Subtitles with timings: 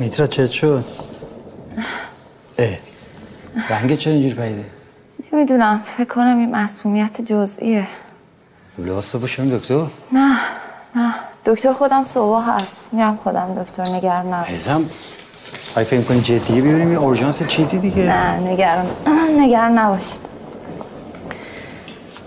[0.00, 0.84] میترا چه شد؟
[2.58, 2.78] اه
[3.70, 4.64] رنگ چرا اینجور پیده؟
[5.32, 7.86] نمی‌دونم فکر کنم این مسمومیت جزئیه.
[8.78, 10.36] لباس باشم دکتر؟ نه
[10.96, 11.14] نه.
[11.46, 12.88] دکتر خودم صبح هست.
[12.92, 14.48] میرم خودم دکتر نگران نباش.
[14.50, 14.84] عزیزم
[15.76, 18.86] اگه فکر کنی جدیه ببینیم یه اورژانس چیزی دیگه؟ نه نگران
[19.40, 20.04] نگران نباش.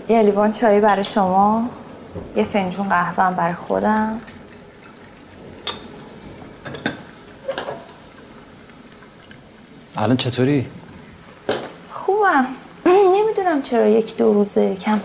[0.09, 1.69] یه لیوان چایی برای شما
[2.35, 4.21] یه فنجون قهوه هم برای خودم.
[9.97, 10.65] الان چطوری؟
[11.91, 12.45] خوبم.
[13.15, 14.99] نمی‌دونم چرا یک دو روزه کم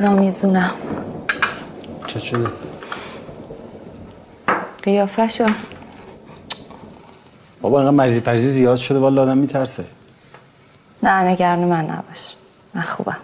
[0.00, 0.70] نامیزونم
[2.06, 2.48] چه شده؟
[4.82, 5.46] قیافه شو
[7.60, 9.84] بابا انقدر مریضی پریزی زیاد شده والا آدم میترسه.
[11.02, 12.34] نه نگران من نباش.
[12.74, 13.16] من خوبم.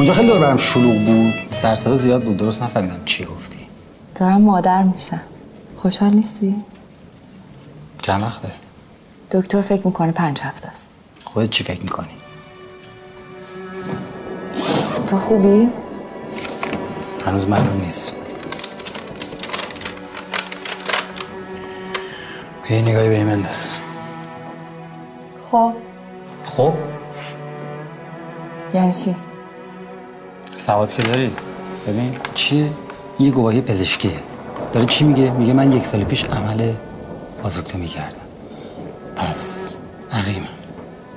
[0.00, 3.58] اونجا خیلی دور برم شلوغ بود سرصدا زیاد بود درست نفهمیدم چی گفتی
[4.14, 5.20] دارم مادر میشم
[5.76, 6.56] خوشحال نیستی؟
[8.02, 8.52] چند وقته؟
[9.30, 10.88] دکتر فکر می‌کنه پنج هفته است
[11.24, 12.08] خودت چی فکر می‌کنی؟
[15.06, 15.68] تو خوبی؟
[17.26, 18.16] هنوز معلوم نیست
[22.70, 23.66] یه نگاهی به این بنداز
[25.50, 25.72] خب
[26.44, 26.74] خب
[28.74, 29.16] یعنی چی؟
[30.60, 31.30] سواد که داری.
[31.88, 32.68] ببین چیه
[33.18, 34.10] یه گواهی پزشکیه
[34.72, 36.72] داره چی میگه؟ میگه من یک سال پیش عمل
[37.42, 38.16] بازوکتومی کردم
[39.16, 39.76] پس
[40.12, 40.46] عقیمم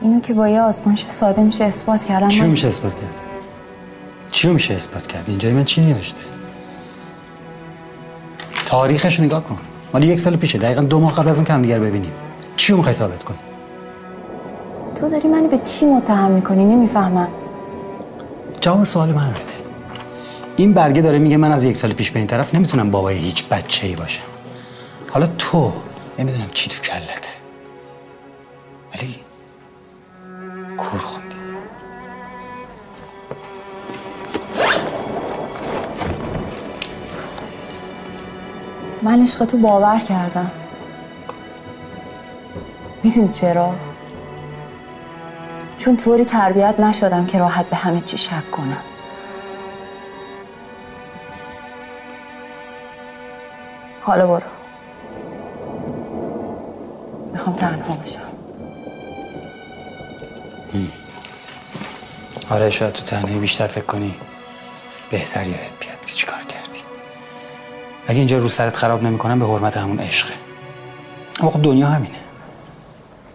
[0.02, 3.14] اینو که با یه آزمایش ساده میشه اثبات کردم چی میشه اثبات کرد؟
[4.32, 6.20] چی میشه اثبات کرد؟ اینجای من چی نوشته؟
[8.66, 9.58] تاریخش رو نگاه کن.
[9.94, 10.58] مال یک سال پیشه.
[10.58, 12.12] دقیقا دو ماه قبل از اون که همدیگر ببینیم.
[12.56, 13.38] چی رو می‌خوای ثابت کنی؟
[14.96, 17.28] تو داری منو به چی متهم می‌کنی؟ نمی‌فهمم.
[18.64, 19.40] جواب سوال من بده.
[20.58, 23.48] این برگه داره میگه من از یک سال پیش به این طرف نمی‌تونم بابای هیچ
[23.48, 24.24] بچه ای باشم.
[25.12, 25.74] حالا تو
[26.20, 27.34] نمی‌دونم چی تو کلته
[28.94, 29.16] ولی
[30.78, 31.36] کور خوندی.
[39.02, 40.52] من عشق تو باور کردم.
[43.04, 43.76] می‌دونی چرا؟
[45.84, 48.78] چون طوری تربیت نشدم که راحت به همه چی شک کنم.
[54.02, 54.42] حالا برو.
[57.32, 58.20] می‌خوام تنها باشم.
[62.50, 64.16] آره شاید تو تنهایی بیشتر فکر کنی.
[65.10, 66.80] بهتر یادت بیاد که چیکار کردی.
[68.08, 70.34] اگه اینجا رو سرت خراب نمی‌کنم به حرمت همون عشقه.
[71.40, 72.18] اما دنیا همینه.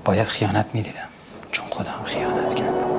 [0.04, 1.08] باید خیانت می‌دیدم.
[1.78, 2.98] خودم خیانت کردم.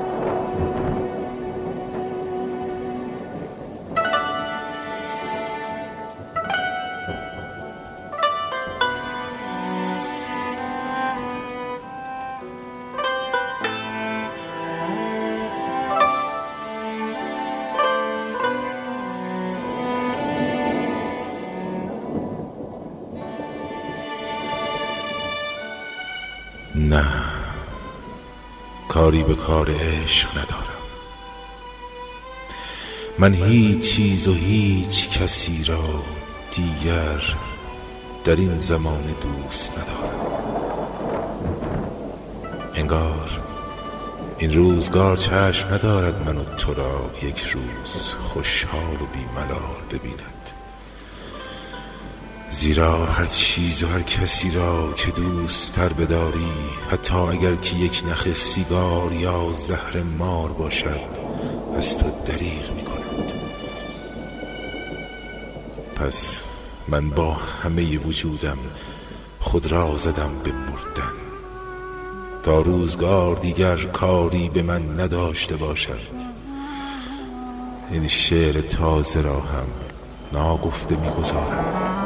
[26.76, 27.29] نه.
[28.90, 30.80] کاری به کار عشق ندارم.
[33.20, 36.04] من هیچ چیز و هیچ کسی را
[36.52, 37.22] دیگر
[38.24, 40.20] در این زمان دوست ندارم.
[42.76, 43.42] انگار
[44.38, 50.49] این روزگار چشم ندارد من و تو را یک روز خوشحال و بیملال ببیند.
[52.50, 56.52] زیرا هر چیز و هر کسی را که دوست تر بداری
[56.92, 61.10] حتی اگر که یک نخ سیگار یا زهر مار باشد
[61.76, 63.34] از تو دریغ می کند
[65.96, 66.40] پس
[66.88, 68.58] من با همه وجودم
[69.40, 71.14] خود را زدم به مردن
[72.44, 76.30] تا روزگار دیگر کاری به من نداشته باشد.
[77.92, 79.68] این شعر تازه را هم
[80.34, 81.99] ناگفته می‌گذارم.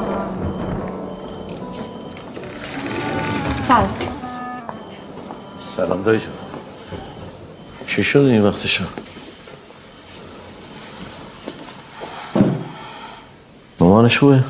[5.75, 6.31] سلام دایی جون
[7.87, 8.83] چی شد این وقتشو
[13.79, 14.43] مامانش خوبه؟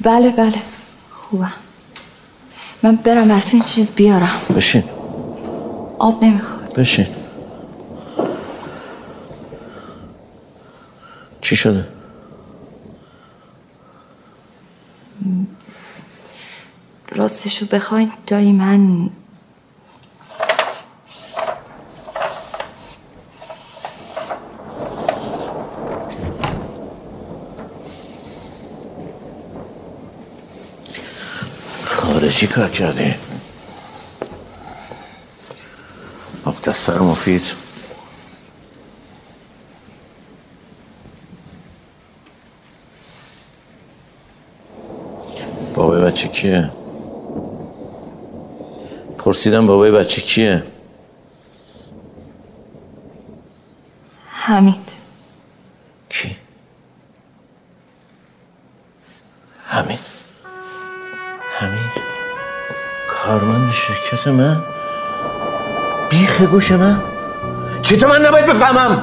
[0.00, 0.62] بله بله.
[1.10, 1.52] خوبم
[2.82, 4.40] من برم براتون چیز بیارم.
[4.56, 4.84] بشین.
[5.98, 7.06] آب نمی‌خواد بشین.
[11.40, 11.88] چی شده؟
[17.12, 19.10] راستشو بخواین دایی من
[32.20, 33.14] خارجی کار کردی
[36.46, 37.42] مختصر مفید
[45.74, 46.70] بابای بچه کیه؟
[49.18, 50.62] پرسیدم بابای بچه کیه؟
[54.26, 54.88] حمید
[56.08, 56.36] کی؟
[59.66, 60.19] حمید
[63.30, 64.56] کارمند شرکت من؟
[66.08, 67.00] بیخ گوش من؟
[67.82, 69.02] چطور من نباید بفهمم؟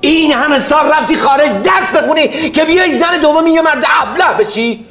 [0.00, 4.86] این همه سال رفتی خارج درس بخونی که بیای زن دومی یه مرد ابله بشی؟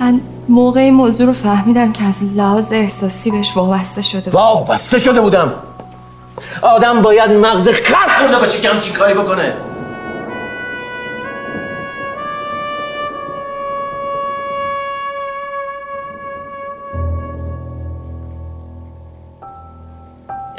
[0.00, 4.34] من موقع این موضوع رو فهمیدم که از لحاظ احساسی بهش وابسته شده بود.
[4.34, 5.54] واو بسته شده بودم.
[6.62, 9.54] آدم باید مغز خلق خورده باشه که همچین کاری بکنه.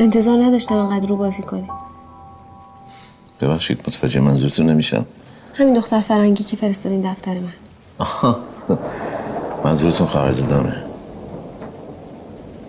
[0.04, 1.70] انتظار نداشتم انقدر رو بازی کنی.
[3.42, 5.06] ببخشید متوجه منظورتون نمیشم.
[5.54, 7.54] همین دختر فرنگی که فرستادین دفتر من.
[7.98, 8.38] آها.
[9.64, 10.84] منظورتون خواهر دامه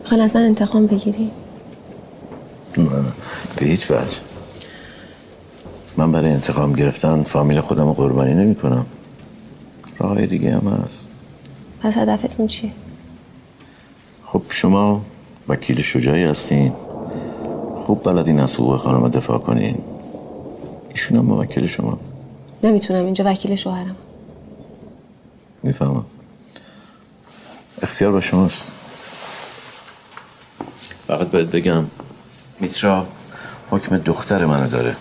[0.00, 1.30] می‌خوان از من انتقام بگیری؟
[2.78, 2.88] نه
[3.56, 4.18] به هیچ وجه.
[5.96, 8.86] من برای انتقام گرفتن فامیل خودم رو قربانی نمی کنم
[9.98, 11.08] راه دیگه هم هست.
[11.82, 12.70] پس هدفتون چیه؟
[14.26, 15.02] خب شما
[15.48, 16.72] وکیل شجاعی هستین.
[17.84, 19.78] خوب بلدین از حقوق خانم دفاع کنین
[20.90, 21.98] ایشون هم موکل شما.
[22.62, 23.96] نمی‌تونم اینجا وکیل شوهرم.
[25.62, 26.04] می‌فهمم.
[27.82, 28.72] اختیار با شماست.
[31.06, 31.84] فقط باید بگم
[32.60, 33.06] میترا
[33.70, 34.96] حکم دختر منو داره.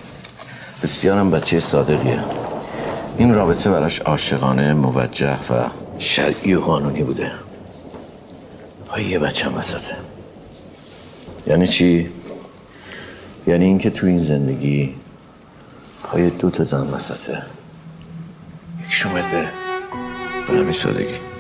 [0.84, 2.24] بسیارم بچه صادقیه.
[3.18, 5.70] این رابطه براش عاشقانه موجه و
[6.00, 7.32] شرعی و قانونی بوده.
[8.86, 9.96] پای یه بچه هم وسطه.
[11.48, 12.10] یعنی چی؟
[13.48, 14.96] یعنی اینکه تو این زندگی
[16.04, 17.44] پای دو تا زن وسطه.
[18.82, 19.50] یکیشون باید بره
[20.48, 21.33] به همین سادگی.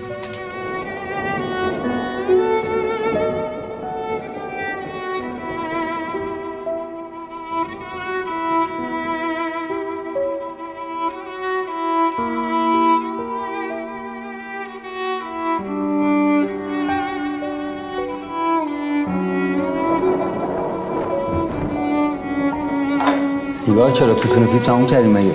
[23.53, 25.31] سیگار چرا توتون پیپ تموم کردیم مگه؟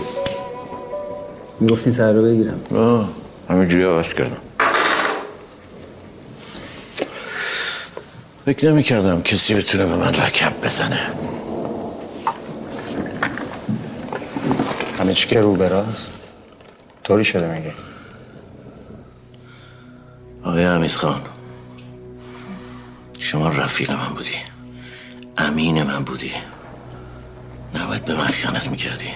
[1.60, 2.60] می‌گفتین سر رو بگیرم.
[2.74, 3.08] آه
[3.50, 4.36] همینجوری عوض کردم.
[8.44, 11.00] فکر نمی کردم کسی بتونه به من رکب بزنه.
[14.98, 16.10] همه چی رو براست
[17.04, 17.74] طوری شده میگه.
[20.44, 21.20] آقای حمید خان
[23.18, 24.36] شما رفیق من بودی.
[25.36, 26.32] امین من بودی.
[27.82, 29.10] نباید به من خیانت می‌کردی.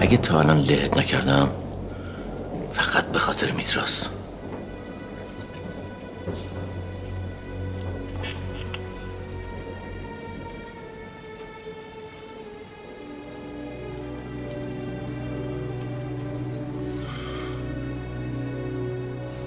[0.00, 1.50] اگه تا الان لهت نکردم
[2.70, 4.08] فقط به خاطر میتراس.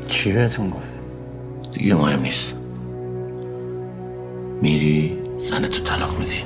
[0.07, 0.99] چی بهتون گفته؟
[1.71, 2.55] دیگه مهم نیست.
[4.61, 6.43] میری زن تو طلاق میدی.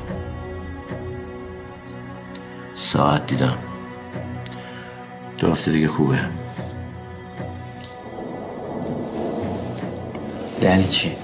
[2.75, 3.57] ساعت دیدم.
[5.37, 6.19] دو هفته دیگه خوبه.
[10.61, 11.15] یعنی چی؟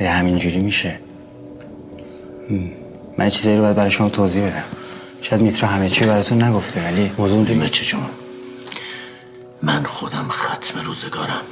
[0.00, 0.98] یه همینجوری میشه.
[3.18, 4.64] من چیزایی رو باید برای شما توضیح بدم.
[5.22, 8.00] شاید میترا همه چی براتون نگفته ولی موضوع اونجوری بچه جون
[9.62, 11.42] من خودم ختم روزگارم.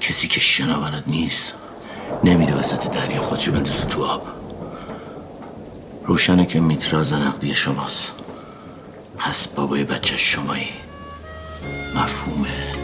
[0.00, 1.54] کسی که شنا بلد نیست
[2.24, 4.43] نمیره وسط دریا خودشو بندازه تو آب.
[6.06, 8.12] روشنه که میترا زنقدی شماست.
[9.18, 10.68] پس بابای بچه شمایی.
[11.94, 12.83] مفهومه.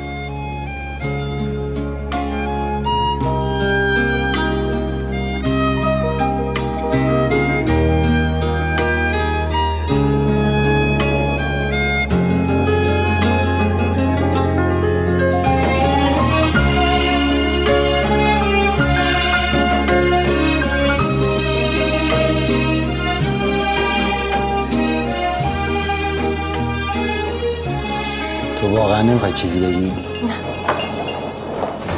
[29.41, 29.93] چیزی بگی؟ نه.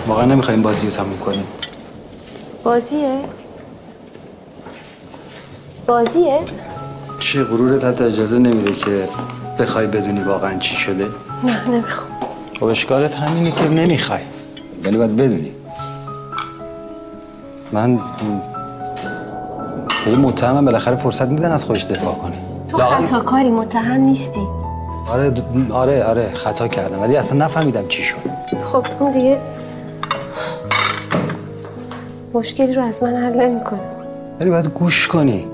[0.08, 1.44] واقعا نمی‌خوایم بازی رو تموم کنیم.
[2.64, 3.18] بازیه؟
[5.86, 6.38] بازیه؟
[7.20, 9.08] چی غرورت حتی اجازه نمیده که
[9.58, 11.06] بخوای بدونی واقعا چی شده؟
[11.44, 12.10] نه نمی‌خوام.
[12.60, 14.20] خب اشکالت همینه که نمی‌خوای.
[14.84, 15.52] ولی باید بدونی.
[17.72, 18.02] من به
[20.06, 22.36] این متهمم بالاخره فرصت میدن از خودش دفاع کنه.
[22.68, 24.40] تو لااقل- خطا کاری متهم نیستی.
[25.10, 25.32] آره
[25.72, 28.16] آره آره خطا کردم ولی اصلا نفهمیدم چی شد.
[28.62, 29.38] خب اون دیگه
[32.34, 33.80] مشکلی رو از من حل نمی‌کنه.
[34.40, 35.46] ولی باید گوش کنی.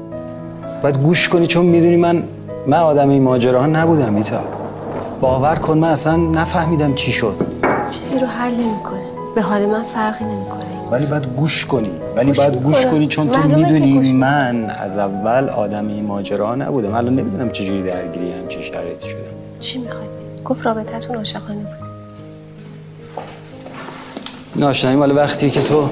[0.82, 2.22] باید گوش کنی چون می‌دونی من
[2.66, 4.40] من آدم این ماجراها نبودم ایتا.
[5.20, 7.34] باور کن من اصلا نفهمیدم چی شد.
[7.90, 9.00] چیزی رو حل نمی‌کنه.
[9.34, 10.57] به حال من فرقی نمی‌کنه.
[10.90, 11.90] ولی باید گوش کنی.
[12.16, 12.86] ولی باید گوش.
[12.86, 14.12] کنی چون تو می‌دونی.
[14.12, 16.94] من از اول آدم این ماجراها نبودم.
[16.94, 19.20] الان نمی‌دونم چجوری درگیری همچی شرایطی شدم
[19.60, 20.06] چی می‌خوای؟
[20.44, 21.88] گفت رابطتون عاشقانه بود.
[24.54, 25.88] این آشنایی مال وقتی که تو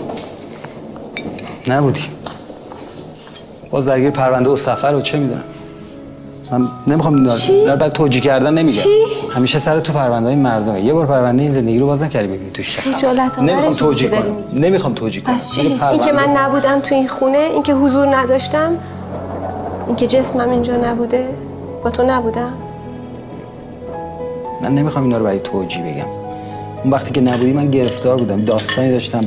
[1.68, 2.00] نبودی.
[3.70, 5.42] باز درگیر پرونده و سفر و چه می‌دونم.
[6.50, 7.26] من نمی‌خوام؟
[7.66, 8.82] در بعد توجیه کردن نمیگم.
[8.82, 8.88] چی؟
[9.36, 10.80] همیشه سر تو پرونده های مردمه.
[10.80, 12.78] یه بار پرونده این زندگی رو باز نکردی ببینی توش.
[12.78, 14.36] خجالت نمی‌خوام توجیه کنم.
[14.52, 15.34] نمی‌خوام توجیه کنم.
[15.34, 18.72] پس چی؟ این که من نبودم تو این خونه این که حضور نداشتم.
[19.86, 21.28] این که جسمم اینجا نبوده.
[21.84, 22.52] با تو نبودم.
[24.62, 26.06] من نمی‌خوام اینا رو برای توجیه بگم.
[26.84, 29.24] اون وقتی که نبودی من گرفتار بودم داستانی داشتم.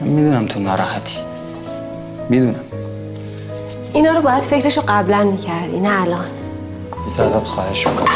[0.00, 1.18] من می‌دونم تو ناراحتی.
[2.28, 2.54] می‌دونم.
[3.92, 6.24] اینا رو باید فکرشو قبلا می‌کردی نه الان.
[7.16, 8.08] تو ازت خواهش می‌کنم.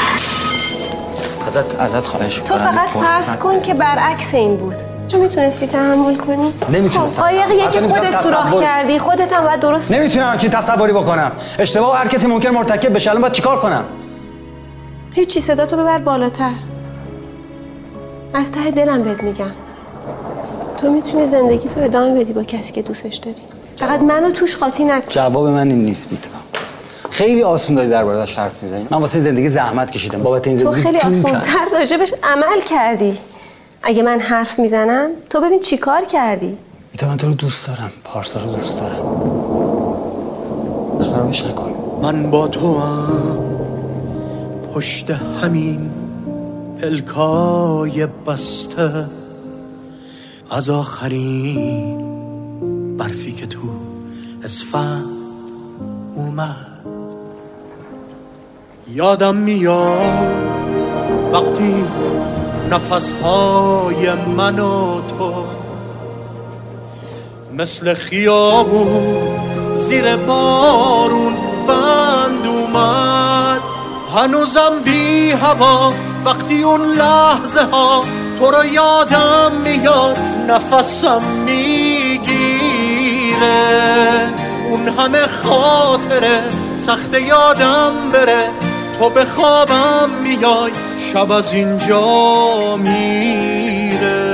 [1.46, 4.76] ازت ازت خواهش تو فقط فرض کن که برعکس این بود.
[5.08, 7.22] تو می‌تونستی تحمل کنی؟ نمی‌تونستم.
[7.22, 8.98] خب قایقیه حتی که خودت سوراخ کردی.
[8.98, 11.32] خودت هم باید درست نمی‌تونم همچین تصوری بکنم.
[11.58, 13.10] اشتباه هر کسی ممکن مرتکب بشه.
[13.10, 13.84] الان باید چیکار کنم؟
[15.12, 16.50] هیچی صدا تو ببر بالاتر.
[18.34, 19.50] از ته دلم بهت میگم.
[20.76, 23.42] تو می‌تونی زندگی تو ادامه بدی با کسی که دوستش داری.
[23.76, 25.10] فقط منو توش قاطی نکن.
[25.10, 26.30] جواب من این نیست بیتا.
[27.14, 28.86] خیلی آسون داری درباره‌اش حرف می‌زنی.
[28.90, 30.22] من واسه زندگی زحمت کشیدم.
[30.22, 31.36] بابت این تو زندگی خیلی جون کردم.
[31.36, 33.18] آسونتر راجبش عمل کردی.
[33.82, 36.56] اگه من حرف می‌زنم تو ببین چی کار کردی.
[36.92, 39.04] بیتا من تو رو دوست دارم پارسا رو دوست دارم.
[41.00, 41.74] خرابش نکن.
[42.02, 43.38] من با تو هم
[44.74, 45.90] پشت همین
[46.82, 49.04] پلکای بسته.
[50.50, 51.98] از آخرین
[52.96, 53.58] برفی که تو
[54.44, 55.04] اسفند
[56.14, 56.66] اومد.
[58.92, 60.34] یادم میاد
[61.32, 61.84] وقتی
[62.70, 65.44] نفسهای من و تو
[67.52, 69.38] مثل خیابون
[69.76, 71.34] زیر بارون
[71.68, 73.60] بند اومد.
[74.16, 75.92] هنوزم بی هوا
[76.24, 78.02] وقتی اون لحظه ها
[78.40, 82.24] تو رو یادم میاد نفسم می‌گیره.
[84.70, 86.42] اون همه خاطره
[86.76, 88.63] سخت یادم بره.
[88.98, 90.72] تو به خوابم میای
[91.12, 94.24] شب از اینجا میره.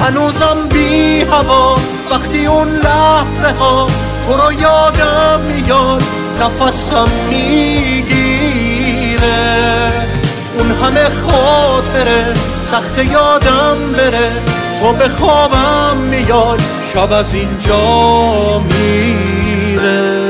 [0.00, 1.78] هنوزم بی هوا
[2.10, 3.86] وقتی اون لحظه ها
[4.26, 6.02] تو رو یادم میاد
[6.40, 8.62] نفسم می‌گیره.
[10.58, 14.32] اون همه خاطره سخت یادم بره
[14.80, 16.58] تو به خوابم میای
[16.94, 20.21] شب از اینجا میره.